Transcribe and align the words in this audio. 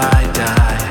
I 0.00 0.30
die? 0.32 0.87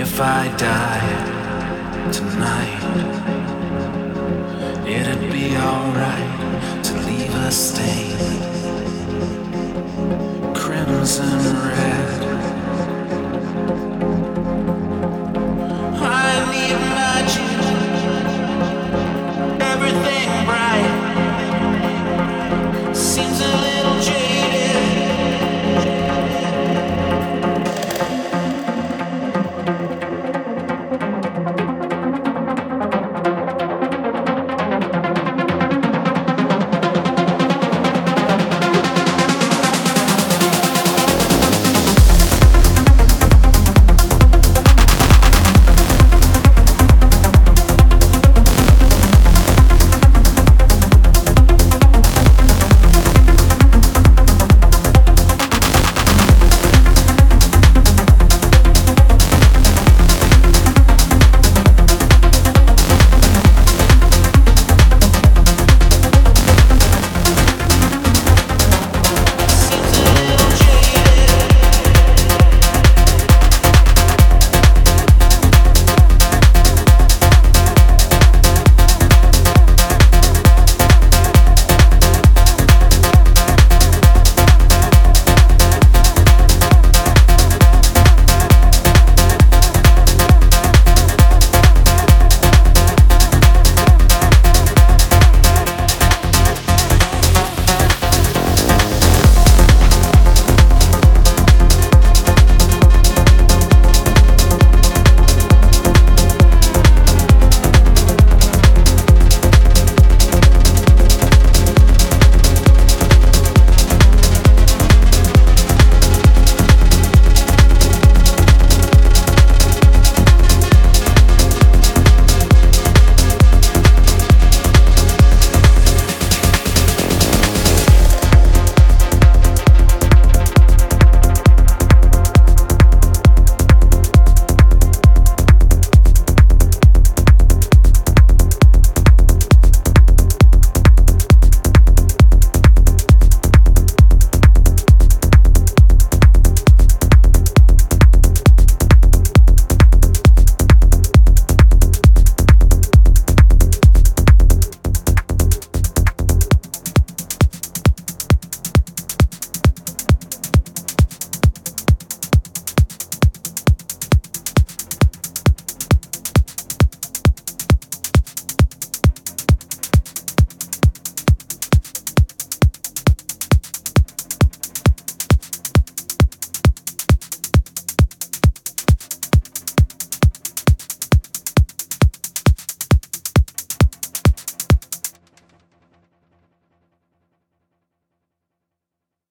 If 0.00 0.20
I 0.20 0.46
died 0.56 2.12
tonight, 2.12 2.84
it'd 4.86 5.32
be 5.32 5.56
alright 5.56 6.84
to 6.84 6.94
leave 7.00 7.34
a 7.34 7.50
stain 7.50 8.37